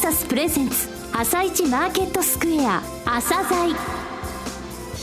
[0.00, 3.74] サスプレゼンツ朝一マーケットスクエア朝鮮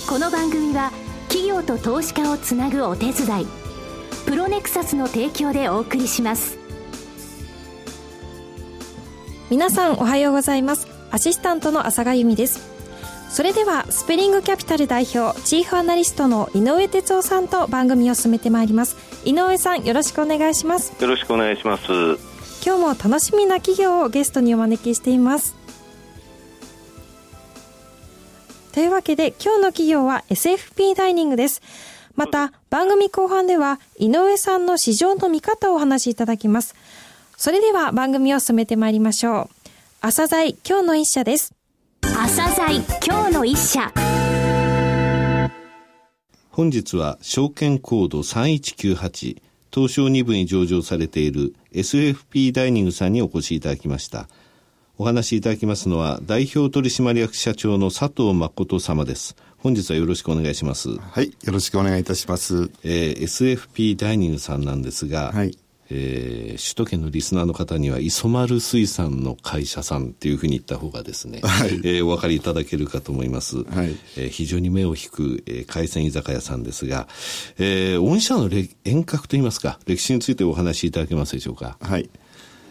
[0.09, 0.91] この番組は
[1.27, 3.47] 企業と投資家をつなぐお手伝い
[4.25, 6.57] プロネクサスの提供でお送りします。
[9.51, 10.87] 皆さんおはようございます。
[11.11, 12.67] アシスタントの朝賀由美です。
[13.29, 18.97] それではスペリングキャピタル代表チーフアナリストの井上哲夫さんと番組を進めてまいります。
[19.25, 20.99] 井上さんよろしくお願いします。
[20.99, 22.26] よろしくお願いします
[22.67, 25.55] 今日も楽しみな企業をゲストにお招きしています。
[28.73, 31.61] というわけで今日の企業は SFP ダイニングです。
[32.17, 36.75] また番組後半では井上さんの市場の見方をお話しいただきます。
[37.37, 39.69] それでは番組を進めてまいりましょう。
[40.01, 41.53] 朝鮮今日の一社です。
[42.01, 43.93] 朝鮮今日の一社。
[46.49, 54.27] 本日は証券コード3198東証2部に上場されている SFP ダイニングさんにお越しいただきました。
[54.99, 59.35] お話しいただきますのは代表取締役社長の佐藤誠様です。
[59.59, 60.97] 本日はよろしくお願いします。
[60.97, 62.71] はいよろしくお願いいたします。
[62.83, 65.57] えー、SFP ダイニングさんなんですが、はい
[65.89, 71.69] えー、首都圏のリスナーの方には磯丸水産の会社さんっていうふうに言った方がですね、はい。
[71.69, 73.95] えーお分かりいただけるかと思います、はい。
[74.17, 77.07] えー非常に目を引く、えー海鮮居酒屋さんですが、
[77.57, 81.77] えー、御社のれ遠隔といいますか歴史についてお話しいただけますでしょうか？
[81.81, 82.09] はい。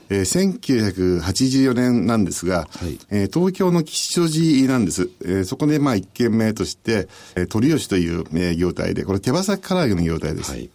[0.09, 2.99] えー、1984年なんですが、はい。
[3.11, 5.11] えー東京の吉祥寺なんです。
[5.25, 10.51] えーそこでまあ一軒目として、えー鳥吉という、えー業態で、これ手羽先唐揚げの業態です。
[10.53, 10.71] はい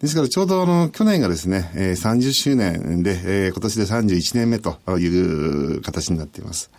[0.00, 5.06] ですからちょうどあの、去年がですね、えー30周年で、えー今年で31年目とい
[5.76, 6.70] う形になっています。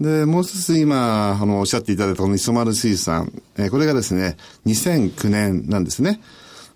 [0.00, 6.20] で、もう一つ今、あの、おっしゃっていただいたこの磯丸水産、えーこれがですね、2009年なんですね。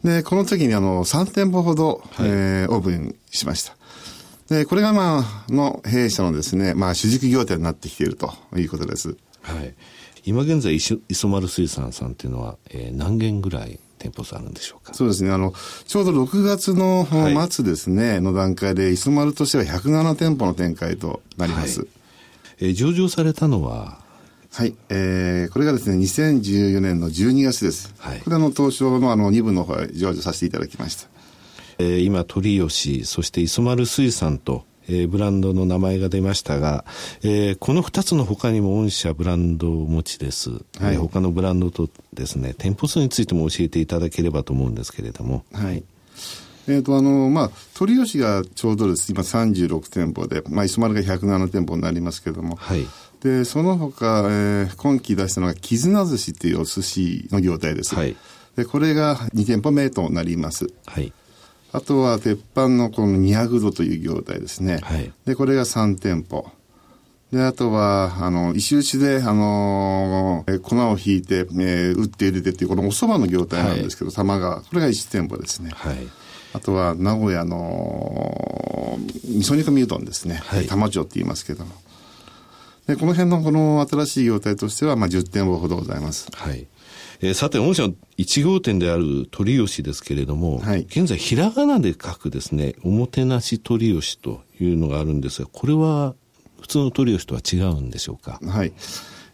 [0.04, 3.74] で、この時にあの、3店舗ほど、えーオープンしました。
[4.54, 9.16] で、これがまあ、の弊社のですね、まあ、主軸業態になってきているということです。
[9.40, 9.74] はい
[10.28, 14.94] 今現在磯磯丸水産さんっていうのは、えー何軒ぐらい店舗数あるんでしょうか？
[14.94, 15.30] そうですね。
[15.30, 15.52] あの、
[15.86, 21.80] ちょうど6月のはい末ですね、の段階で、磯丸としては107店舗の展開となります。
[21.80, 21.88] はい
[22.58, 23.98] えー上場されたのは？
[24.52, 24.74] はい。
[24.88, 27.92] えー、これがですね、2014年の12月です。
[27.98, 31.08] はいこれあの、東証のあの、2部の方へ上場させていただきました。
[31.78, 36.84] えー今鳥吉そして磯丸水産と、えーブランドの名前が出ましたが、
[37.22, 45.82] えーこの2つの他にも御社ブランドをお持ちです、はいえー他のブランドとですね店舗数についても教えていただければと思うんですけれどもはい。
[46.68, 49.12] えっ、と、あの、まあ、鳥吉がちょうどです。
[49.12, 52.56] 今36店舗で、まあ、磯丸が107店舗になりますけれども。
[52.56, 52.84] はい
[53.20, 57.94] で、その他、えー今期出したのが、絆寿司っていうお寿司の業態です。
[57.94, 58.16] はい
[58.56, 60.66] で、これが2店舗目となります。
[60.86, 61.12] はい
[61.76, 64.78] あとは、鉄板のこの200度という業態ですね。
[64.82, 66.50] はいで、これが3店舗。
[67.30, 74.62] で、あとは、あの、石打ちで、あのーえ粉をひいて、えー打って入れてっていう、このお蕎麦の業態なんですけど、玉川。
[74.62, 75.70] これが1店舗ですね。
[75.74, 75.96] はい
[76.54, 80.40] あとは、名古屋の、味噌煮込みうどんですね。
[80.46, 81.72] はい玉町って言いますけども。
[82.86, 86.28] で、この辺のこの新しい業態としては、まあ、10店舗ほどございます。
[86.32, 86.66] はい
[87.20, 96.14] えーさて御社の1号店である鳥吉ですけれども、はい現在ひらがなで書くですねおもてなし鳥吉というのがあるんですがこれは
[96.60, 98.40] 普通の鳥吉とは違うんでしょうか？
[98.44, 98.72] はい。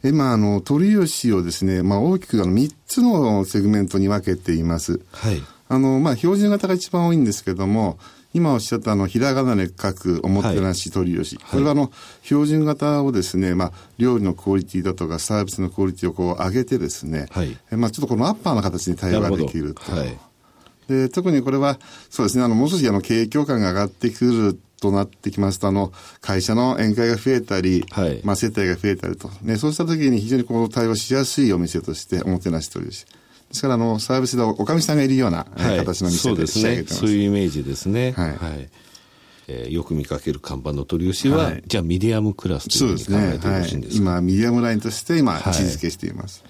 [0.04, 5.00] 今、あの、鳥吉をですね、まあ、大きくあの、3つのセグメントに分けています。
[5.12, 7.98] はいあの、まあ、標準型が一番多いんですけども、
[8.34, 11.36] 今おっしゃったあの、ひらがなで書くおもてなし鳥吉。
[11.36, 19.92] これはあの、標準型をですね、まあ、料理のクオリティだとかサービスのクオリティをこう上げてですね、はいえまあ、ちょっとこのアッパーな形に対応ができると。
[19.92, 20.18] はい
[20.88, 21.78] で、特にこれは、
[22.10, 29.30] そうですね、あの、もう少しあの、経営強化が上がってくるとなってきますと、あの、会社の宴会が増えたり、はいまあ、接待が増えたりと。
[29.42, 33.06] ね、そうした時に非常にこう、対応しやすいお店として、おもてなしというし。
[33.52, 37.00] ですから、あの、サービスでおかみさんがいるような、えはい、形の店です仕上げてます。
[37.00, 38.12] そういうイメージですね。
[38.12, 38.68] はい
[39.48, 43.30] えーよく見かける看板の鳥良は、はいじゃあミディアムクラスというふそうですね。
[43.32, 44.02] うに考えてしいんですか、。
[44.02, 46.44] 今、ミディアムラインとして今、位はい置づけしています。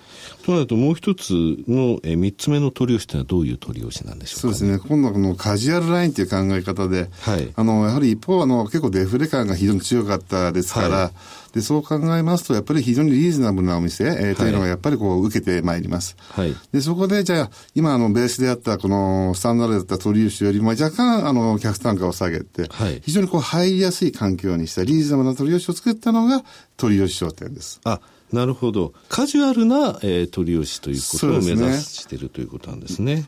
[0.45, 1.33] となるともう一つ
[1.69, 4.79] の、えー三つ目の鳥良というのはどういう鳥良なんでしょうか、そうですね。
[4.79, 11.13] 今度はこのカジュアルラインという考え方で、はいあの、やはり一方、あの、結構デフレ感が非常に強かったですから、は
[11.53, 16.17] で、そう考えますと、やっぱり非常にリーズナブルなお店、えーというのがやっぱりこう、受けてまいります。
[16.31, 26.43] はいで、そこで、じゃあ、今、あの、ベースであった、この、スタンダードだった鳥良よりも、若干、あの、客単価を下げて、はい非常にこう、入りやすい環境にした、リーズナブルな鳥良を作ったのが、
[26.77, 27.81] 鳥吉商店です。
[27.85, 28.01] あ
[28.33, 33.27] なるほどカジュアルな、えー鳥吉ということを目指しているということなんですね。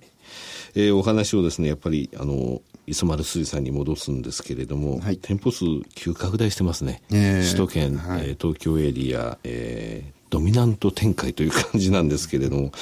[0.75, 5.65] えーお話をですねやっぱりあの磯丸水産に戻すんですけれども、はい店舗数
[5.95, 7.03] 急拡大してますね。
[7.12, 12.73] ええ首都圏、はいえー東京エリア、えードミナント展開という感じなんですけれども、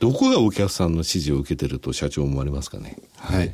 [0.00, 2.96] どこがお客さんの支持を受けてると社長思われますかね？
[3.16, 3.52] はい。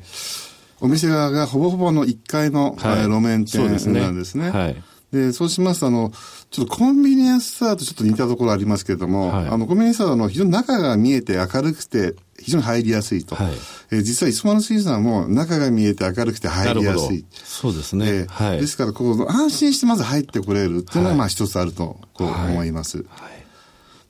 [0.81, 4.49] お店側がほぼほぼの1階の、はいえー路面店そうですねなんですね。
[4.51, 6.11] はいで、そうしますと、あの、
[6.51, 13.35] ちょっとコンビニエンスストアとちょっと似たところありますけれども、はいあの、コンビニエンスストアの非常に中が見えて明るくて、非常に入りやすいと。
[13.37, 13.53] はい
[13.91, 17.25] えー実は磯丸水産も中が見えて明るくて入りやすい。
[17.45, 18.07] そうですね。
[18.07, 18.61] えーはい。
[18.61, 22.99] ですから、こう、安心してまず入ってこれるっていうのは、はいまあ一つあると、こうはい思います。
[22.99, 23.43] はい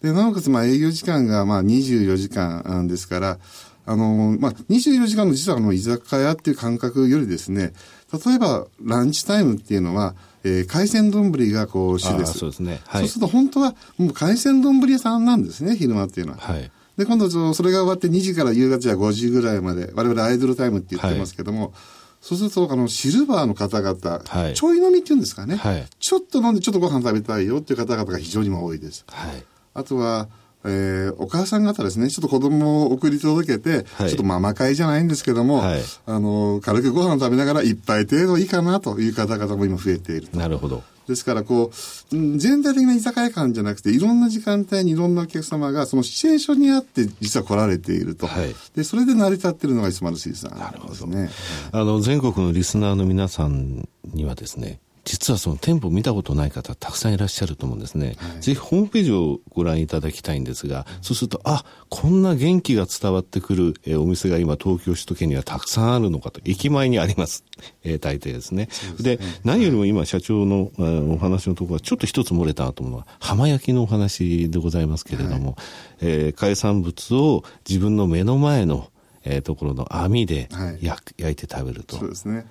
[0.03, 3.39] で、なおかつ、まあ、営業時間が、まあ、24時間ですから、
[3.87, 7.73] あの、まあ、24時間の実は、あの、居酒屋っていう感覚よりですね、
[8.27, 12.39] 例えば、ランチタイムっていうのは、えー海鮮丼が、こう、主です。
[12.39, 16.39] そうですねはいそうすると、本当は、もう海鮮丼屋さんなんですね、昼間っていうのは。
[16.39, 16.71] はい。
[16.97, 21.73] で、今度、そそれが終わって2時から夕方じゃ5時ぐらいまで、我々アイドルタイムって言ってますけども、
[22.21, 29.05] そうすると、あの、シルバーの方々、はいちょい飲みっていうんですかね、はいちょっと飲んでちょっとご飯食べたいよっていう方々が非常に多いです。
[29.09, 29.45] はい。
[29.75, 30.29] あとは、
[30.65, 40.39] えーお母さん方ですね、ちょっと子供を送り届けて、はいちょっとママ会じゃないんですけども、はいあの、軽くご飯を食べながら一杯程度いいかなという方々も今増えていると。
[40.39, 40.83] なるほど。
[41.09, 41.73] ですから、こ
[42.13, 48.27] う、うん全体的な居酒屋感じゃなくて、いろんな時間帯にいろんなお客様が、そのシチュエーションにあって、実は来られていると。
[48.27, 50.53] はいで、それで成り立っているのが磯丸水産
[50.89, 51.31] ですね。
[51.73, 58.17] あの、全国のリスナーの皆さんにはですね、実はその店舗見たことない方たくさんいらっしゃると思うんですね。
[58.41, 67.45] ぜひホームページをご覧いただきたいんですが、そうすると、あ、こんな元気が伝わってくる、えーお店が今東京首都圏にはたくさんあるのかと、駅前にあります。
[67.83, 68.69] えー大抵ですね。
[69.01, 75.57] で何よりも今社長のあーお話のところはちょっと一つ漏れたなと思うのは、浜焼きのお話でございますけれども、
[76.01, 78.89] えー海産物を自分の目の前の、
[79.25, 81.97] えーところの網ではい焼く焼いて食べると。
[81.97, 82.47] そうですね。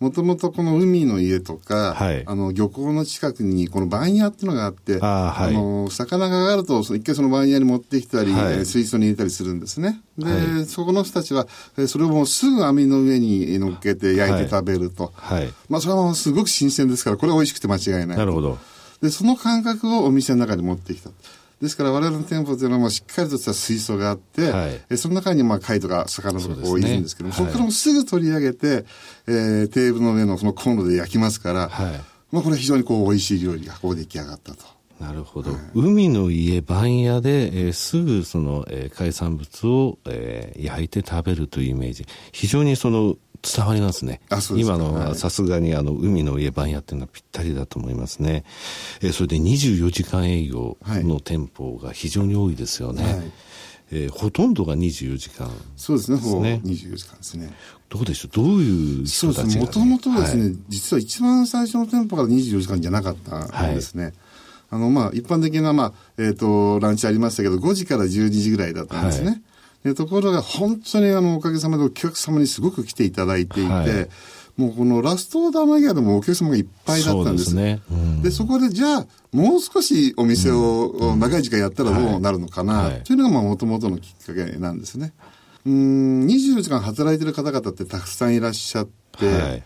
[0.00, 10.00] もともとこの海の家とか、はいあの漁港の近くにこの番屋っていうのがあって、あーはいの魚が上がるとそ一回その番屋に持ってきたり、はいえー水槽に入れたりするんですね。
[10.16, 15.12] で、はそこの人たちは、えーそれをもうすぐ網の上に乗っけて焼いて食べると。
[15.14, 15.52] はい。
[15.68, 18.16] まあそれはもうすごく新鮮ですから、これは美味しくて間違いない。
[18.16, 18.58] なるほど。
[19.02, 21.10] で、その感覚をお店の中に持ってきた。
[21.60, 28.86] ですから我々の店舗というのはもうしっかりとした水槽があって、はいえその中にまあ貝とか魚とかこそううですねいるんですけども、そ,、はいこからもうすぐ取り上げて、
[29.26, 32.00] えーテーブルの上のそのコンロで焼きますから、はい
[32.32, 34.64] まあこれは非常にこう美味しい料理がここで出来上がったと。
[35.00, 35.50] なるほど。
[35.74, 42.06] 海の家番屋で、えーすぐその、えー海産物を、えー焼いて食べるというイメージ。
[42.32, 44.20] 非常にその、伝わりますね。
[44.28, 48.44] あそうですか今のははいさすがにあの、海の家番屋っていうのはぴったりだと思いますね。
[49.00, 53.02] えーそれで24時間営業の店舗が非常に多いですよね。
[53.02, 53.14] はい
[53.92, 55.50] えーほとんどが24時間。
[55.76, 57.52] そうですね、ほぼね24時間ですね。
[57.88, 58.36] どうでしょう？
[58.36, 59.50] どういうそうですね。
[59.52, 64.12] 人たちが、もともとですね、はい実は一番最初の店舗から24時間じゃなかったんですね。
[64.72, 69.42] あの、まあ、一般的な、まあ、えっ、と、ランチありましたけど、5時から12時ぐらいだったんですね。
[69.84, 74.08] はいでところが、本当にあの、おかげさまでお客様にすごく来ていただいていて、はい。
[74.56, 77.50] もうこのラストオーダー間際でもお客様がいっぱいだったんです。
[77.50, 77.80] そね。
[77.90, 78.22] うん。
[78.22, 83.02] で、そこでじゃあ、もう少しお店を長い時間やったらどうなるのかな、はい。
[83.04, 85.14] というのがまあ元々のきっかけなんですね。
[85.64, 88.88] うーん、24時間働いてる方々ってたくさんいらっしゃっ
[89.18, 89.62] て、はい。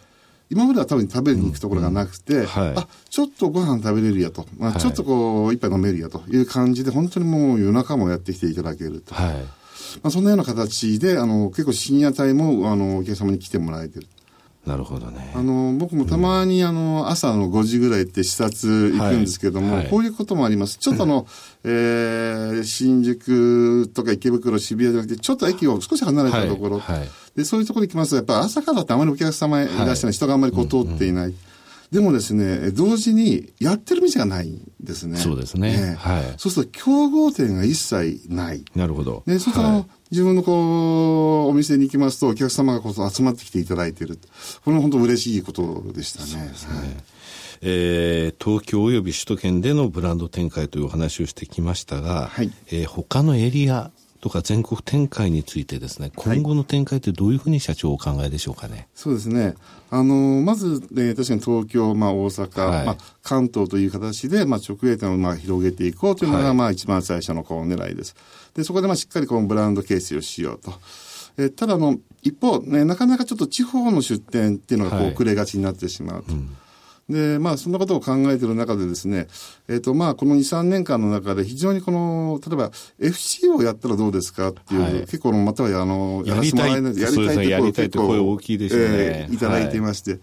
[0.51, 2.73] 今までは多分食べに行くところがなくて、はい。
[2.77, 4.81] あ、ちょっとご飯食べれるやと、まあ、はい。
[4.81, 9.13] ちょっとこう、一杯飲めるやという感じで、本当にもう夜中もやってきていただけると。
[9.13, 9.64] はい。
[10.03, 14.07] まあ、そんなような形で、あの、結構深夜帯も、あの、お客様に来てもらえてる。
[14.67, 15.31] なるほどね。
[15.35, 19.83] あの、僕もたまに、あの、朝の5時ぐらいって視察行くんですけども、はい。
[19.83, 19.91] はい。
[19.91, 20.79] こういうこともあります。
[20.79, 21.27] ちょっとあの、
[21.65, 26.99] えー、新宿とか池袋、渋谷じゃなくて、ちょっと駅を少し離れたところ、はい。
[27.01, 27.09] はい。
[27.37, 31.35] で、そういうところに来ますと、やっぱ朝からってあまりお客様いらっしゃらない、人があんまりこう通っていない。
[31.91, 35.19] でもですね、同時にやってる店がないんですね。
[35.19, 38.65] そうですねはいそうすると競合店が一切ない。
[38.75, 39.23] なるほど。
[39.27, 44.17] で、そうすると、はい自分のこう、お店に行きますと、お客様がこう集まってきていただいている。
[44.65, 46.47] これも本当嬉しいことでしたね。
[46.47, 46.51] はい
[47.63, 53.91] えー東京及び首都圏でのブランド展開というお話をしてきましたが、はいえー他のエリア
[54.25, 58.89] とか全国展開についてですね、今後の展開ってどういうふうに社長お考えでしょうかね？
[58.95, 59.55] そうですね。
[59.91, 68.17] あの、まず、えー確かに東京、まあ大阪、はいまあ関東という形で、まあ直営店をまあ広げていこうというのが、はいまあ一番最初のこう狙いです。
[68.55, 70.73] で、そこでまあしっかりこのブランド形成をしようと。
[71.37, 76.33] えーただあの、一方、ね、なかなかちょっと地方の出店っていうのがこうはい遅れがちになってしまうと。
[77.09, 79.27] で、まあ、そんなことを考えている中でですね、
[79.69, 88.87] えっ、ー、と、まあ、この2、3年間の中で非常にこの、例えば、FC をやったらどうですかっていう、はい、結構、または、あの、やらせてもらえない、やりたいやりたいと声大きいでしょうね。
[88.89, 90.21] えー、いただいていまして、はい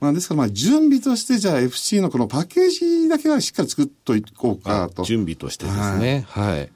[0.00, 5.02] まあ、ですから、まあ、準備として、じゃあ FC のこのパッケージだけはしっかり作っといこうかと。
[5.02, 6.24] 準備としてですね。
[6.28, 6.58] はい。
[6.58, 6.70] はい、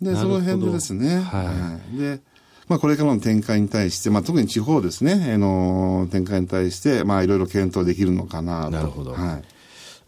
[0.00, 1.20] で、その辺でですね。
[1.20, 1.46] はい。
[1.46, 2.20] はい、で、
[2.68, 8.70] まあ、これからの展開に対して、まあ、特に地方ですね、あの、展開に対して、まあ、いろいろ検討できるのかなと。
[8.70, 9.12] なるほど。
[9.12, 9.42] はい。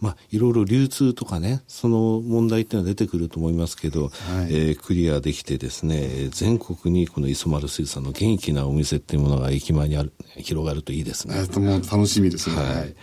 [0.00, 4.11] まあ、いろいろ流通とかね、その問題っていうのは出てくると思いますけど、はい、
[4.50, 11.37] えー、クリアできてですね、全国にこの磯丸水産の元気なお店っていうものが駅前にある、広がるといいですね。
[11.38, 12.56] えっと、もう楽しみですね。
[12.56, 12.94] はい。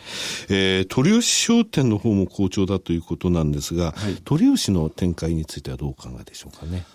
[0.49, 6.85] えー、鳥吉商店の方も好調だということなんですが、はい、鳥吉の展開についてはどうお考えでしょうかね？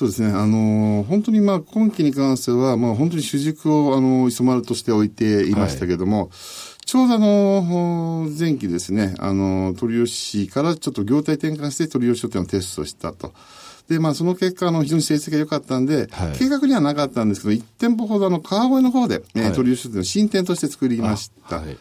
[0.00, 0.32] そうですね。
[0.32, 6.28] あの、本当にまあ、今期に関しては、まあ、本当に主軸を、あの、磯丸として置いていましたけども、はい
[6.86, 13.32] ちょうどあの、前期ですね、あの、鳥吉からちょっと業態転換して鳥吉書店をテストしたと。
[13.88, 21.58] で、まあ、その結果、あの、非常に成績が良かったんで、はい、計画にはなかったんですけど、1店舗ほど、あの、川越の方で、ね、はい、鳥吉書店を新店として作りました。
[21.58, 21.78] はい、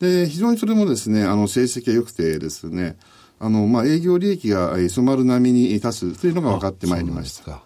[0.00, 2.96] で、非常にそれもですね、あの、成績が良くてですね、
[3.38, 7.60] あの、まあ、営業利益が磯丸並みに達すというのが分かってまいりました。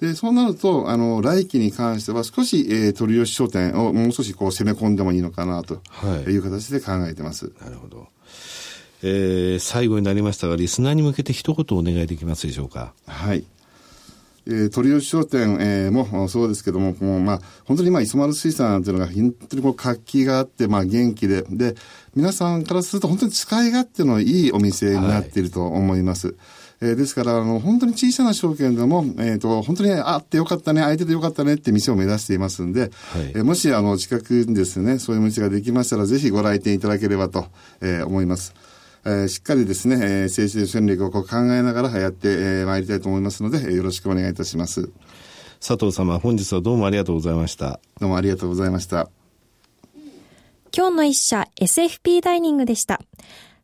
[0.00, 5.82] で、そうなると、あの、来期に関しては少し、えー、鳥吉商店をもう少しこう攻め込んでもいいのかなと
[6.26, 7.46] いう形で考えてます。
[7.46, 8.08] はい、なるほど。
[9.02, 12.94] えー、最後になりましたが、リスナーに向けて一言お願いできますでしょうか。
[13.06, 13.44] はい。
[14.46, 21.74] えー、鳥吉商店、えー、もそうですけども、もうまあ、本当にまあ、磯丸水産というのが本当にこう活気があって、まあ、元気で、で、
[22.14, 26.28] 皆さんからすると本当に使い勝手のいいお店になっていると思います。
[26.28, 26.36] はい
[26.82, 32.90] えー、ですから、あの、本当に小さな証券でも、えっ、ー、と、本当に、あってよかったね、相手でよかったねって店を目指していますんで、はい、
[33.34, 37.44] えー、もし、あの、近くにですね、そういう店ができましたら、ぜひご来店いただければと、
[37.82, 38.54] えー、思います。
[39.04, 44.90] えー、しっかりですね、えー、政治戦略を考えながらやって、えー、参りたいと思いますので、えー、よろしくお願いいたします。
[45.60, 47.80] 佐藤様、本日はどうもありがとうございました。
[47.98, 49.08] どうもありがとうございました。
[50.76, 53.00] 今日の一社 SFP ダイニングでした。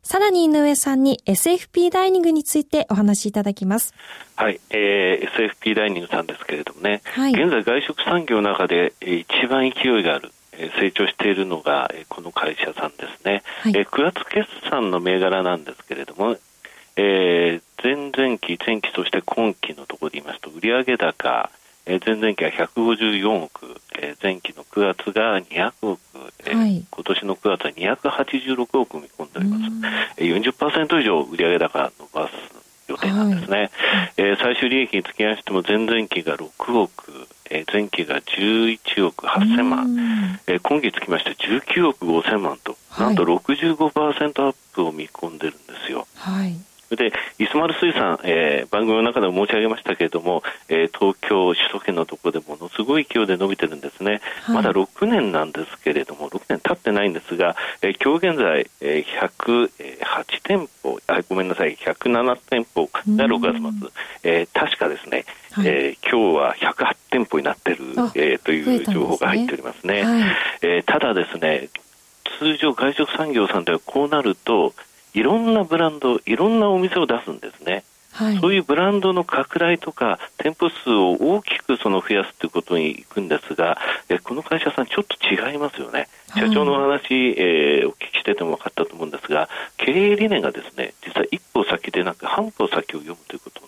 [0.03, 3.93] さらに井上さんに SFP ダイニングについてお話しいただきます。
[4.35, 10.31] はい、えー、SFP ダイニングさんですけれどもね、はい、現在外食産業の中で一番勢いがある
[10.79, 16.37] 成長しているのがこの会社さんですね、はい、9月決算の銘柄なんですけれども、
[16.95, 21.51] えー、前々期、前期そして今期のところで言いますと売上高、
[21.85, 25.99] え前々期は154億、え前期の9月が200億、
[26.45, 29.63] えはい、今年の9月は286億見込んでおります。
[30.17, 32.33] え40%以上売上高伸ばす
[32.89, 33.69] 予定なんですね、はい、
[34.17, 37.16] えー、最終利益につきましても前々期が6億、
[37.49, 46.07] えー、前期が11億8000万、えー、今期つきまして19億5000万と、はい、なんと65%アップを見込んでるんですよ。
[46.15, 46.55] はい。
[46.95, 63.89] で、磯丸水産、えー、番組の中でも申し上げましたけれども、えー、東京、首都圏のところでものすごい勢いで伸びてるんですね、はい、まだ6年なんですけれども、6年経ってないんですが、えー、今日現在、えー、108店舗あ、ごめんなさい、107店舗が6月末、
[64.23, 67.77] えー、確かですね、はい、えー、今日は108店舗になってる、
[68.15, 70.03] えー、という情報が入っておりますね。
[70.03, 70.31] すねはい、
[70.61, 71.69] えー、ただですね、
[72.39, 74.73] 通常外食産業さんではこうなると、
[75.13, 77.83] いろんなブランド、いろんなお店を出すんですね。
[78.11, 83.77] はい、そういうブランドの拡大とか店舗数を大きくその増やすということにいくんですが
[84.09, 86.07] えこの会社さんちょっと違いますよね。
[86.33, 93.66] 社長のお話、えー、お聞きしてても分かったと思うんですが経営理念がですね実は一歩先でなく半歩先を読むということ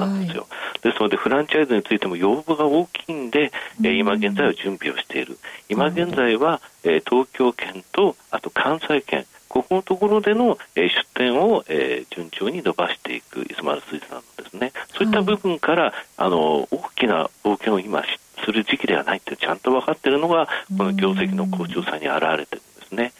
[0.00, 5.38] なんですよ、はい、ですのでフランチャイズについても要望が大きいんで、えー、今現在は準備をしている。
[5.68, 14.72] 今現在は、えー、東京圏とあと関西圏ここのところでの、えー、出店を、えー、順調に伸ばしていく磯丸水産ですね。
[14.96, 18.02] そういった部分から、はい、あの大きな冒険を今
[18.44, 23.12] する時期ではないってちゃんと分かっているのがこの業績の好調さに表れてるんですね。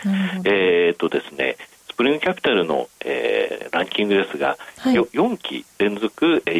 [0.44, 1.56] えー、っとですね
[1.88, 5.25] スプリングキャピタルの、えー、ランキングですが、はい、4期連続、えー、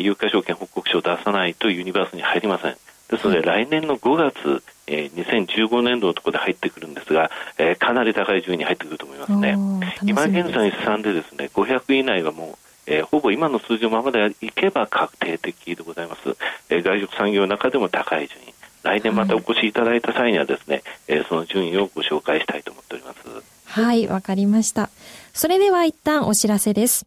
[0.06, 2.76] 有価証券報告書を出さないとユニバースに入りません。
[3.08, 9.56] ですので、来年の5月、えー、2015年度のところで入ってくるんですが、えー、かなり高い順位に入ってくると思いますね。
[10.02, 16.36] 今現在試算でですね、500以内はもうえー、ほぼ今の数字のままでいけば確定的でございます、
[16.70, 18.54] えー、外食産業の中でも高い順位。
[18.82, 23.18] 来年またお越しいただいた際にはですね、はい、えー、その順位をご紹介したいと思っております。
[23.64, 24.90] はいわかりました。
[25.34, 27.06] それでは一旦お知らせです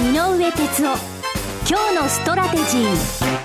[0.00, 0.96] 井上哲夫
[1.68, 3.40] 今日のストラテジー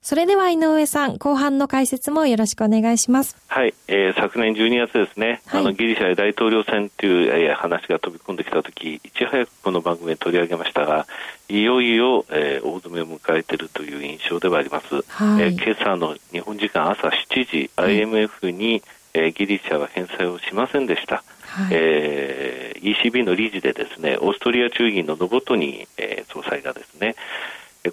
[0.00, 3.36] それでは井上さん、後半の解説もよろしくお願いします。
[3.48, 11.06] はい、えー、昨年12月ですね、はい、あのギリシャ大統領選という、えー、話が飛び込んできたとき、いち早くこの番組で取り上げましたが、
[11.50, 15.02] いよいよ、えー、大詰めを迎えているという印象ではあります。
[15.06, 21.22] はい、えー、今朝の日本時間朝7時、はい、IMF に、えー、ギリシャは返済をしませんでした。
[21.54, 27.14] はい、えー、ECB の理事でですね、オーストリア中銀のノボトニー、えー、総裁がですね、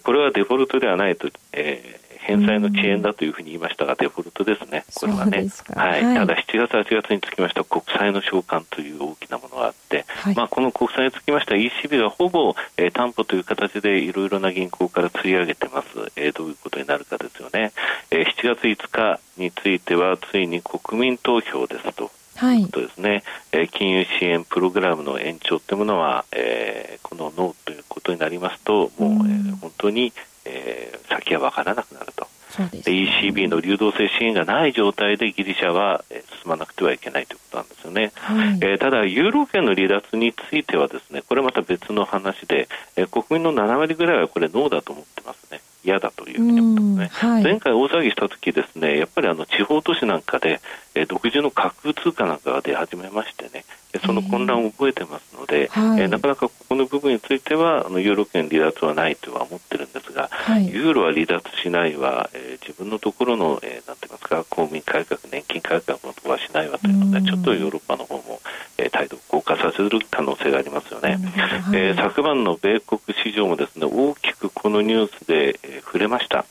[0.04, 5.48] これはデフォルトではないと、えー、返済の遅延だというふうに言いましたが、デフォルトですね、これはね。
[5.76, 17.74] はい、はい、ただ、7月、8月につきましては、国債の償還という大きなものがあって、はい、まあ、この国債につきましては、ECB はほぼ、えー、担保という形でいろいろな銀行から釣り上げてます、えー、どういうことになるかですよね。
[18.10, 22.12] えー、7月5日については、ついに国民投票ですと。
[22.42, 30.12] はい、とですね、えー、金融支援プログラムの延長というものは、えー、このノーということになりますと、もう、えー、本当に、
[30.46, 32.28] えー、先は分からなくなると。
[32.72, 45.62] で、ECB の流動性支援がない状態でギリシャは、えー、進まなくてはいけないということなんですよね、はい、えー、ただ、ユーロ圏の離脱についてはですねこれまた別の話で、えー、国民の7割ぐらいはこれノーだと思ってますね。
[45.84, 50.62] 嫌だというふうに思ってますね、はい、前回大騒ぎした時ですねやっぱりあの地方都市なんかで、
[50.96, 53.66] えー、独自の架空通貨なんかが出始めましてね。
[54.06, 68.40] その混乱を覚えてますので、えー、えー、なかなかここの部分についてはあのユーロ圏離脱はないとは思ってるんですが、はい、ユーロは離脱しないわ、えー、自分のところの、えー、なんて言いますか公務員改革年金改革のところはしないわというのでちょっとヨーロッパの方も、
[68.78, 76.46] えー、態度を硬化させる可能性がありますよね、はい、えー、昨晩の米国市場もですね大きくこのニュースで、えー、触れました。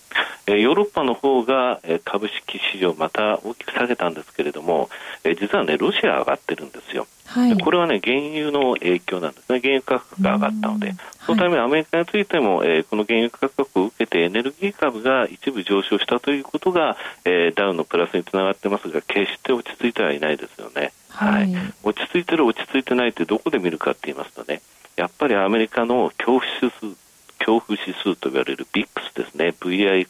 [0.47, 4.89] えヨーロッパの方が、え株式市場また大きく下げたんですけれども、
[5.23, 7.07] え実はねロシア上がってるんですよ。
[7.27, 10.95] はい、これはね原油の影響なんですね、原油価格が上がったので、
[11.27, 20.93] そのためアメリカについても、えー、この原油価格を受けてエネルギー株が一部上昇したということが、えー、ダウのプラスにつながってますが、決して落ち着いてはいないですよね。
[21.09, 24.63] はい、はい、落ち着いてる、落ち着いてないってどこで見るかって言いますとね、
[24.97, 27.10] やっぱりアメリカの恐怖指数
[27.41, 30.05] 恐怖指数と言われる VIX ですね、VIX、はい、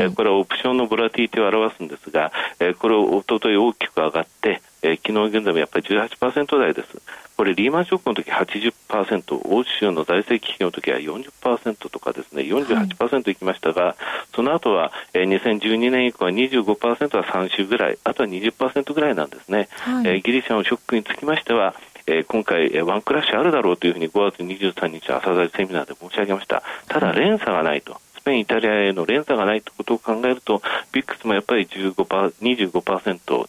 [0.00, 6.98] えー、これはオプションのボラティティを表すんですが、えー、これをおととい大きく上がって、えー、昨日現在もやっぱり18%台です。
[7.36, 13.96] これリーマンショックの時80%、欧州の財政危機の時は40%とかですね、48%いきましたが、はい、
[14.34, 19.68] その後は、えー、2012年以降は25%は3週ぐらい、あとは20%ぐらいなんですね。
[19.80, 21.74] はい、えー、ギリシャのショックにつきましては、
[22.06, 26.62] えー、今回、えー、ワンクラッシュあるだろうというふうに5月23日朝鮮セミナーで申し上げました。
[26.88, 28.00] ただ、連鎖がないと。
[28.18, 31.94] スペイン、イタリアへの連鎖がないということを考えると、ビックスもやっぱり15%、
[32.40, 32.70] 25%、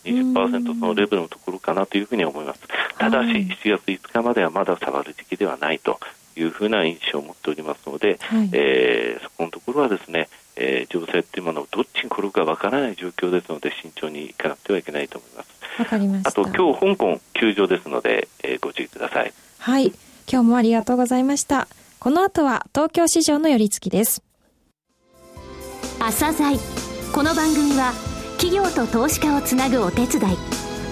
[0.03, 2.61] 20%そのレベルのところかなというふうに思います。
[2.97, 5.99] ただし、7月5日まではまだ下がる時期ではないと
[6.35, 15.49] いうふうな印象を持っておりますので、はい、えー、そこのところはですね、えー、情勢っていうものをどっちに転ぶかわからない状況ですので慎重にいかなくてはいけないと思います。
[15.79, 16.29] わかりました。
[16.29, 19.33] あと今日香港休場ですので、えー、ご注意ください。
[19.59, 19.93] はい。
[20.29, 21.67] 今日もありがとうございました。
[21.99, 24.23] この後は東京市場の寄り付きです。
[25.99, 26.57] 朝鮮
[27.13, 27.91] この番組は
[28.37, 30.37] 企業と投資家をつなぐお手伝い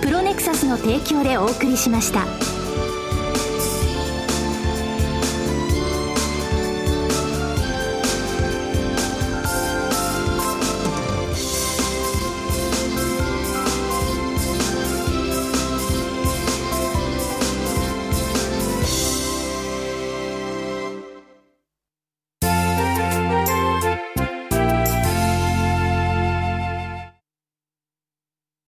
[0.01, 2.64] プロネクサスの提供でお送りしました。